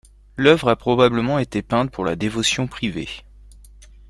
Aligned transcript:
L'œuvre 0.35 0.69
a 0.69 0.75
probablement 0.75 1.37
été 1.37 1.61
peinte 1.61 1.91
pour 1.91 2.05
la 2.05 2.15
dévotion 2.15 2.65
privée. 2.65 3.07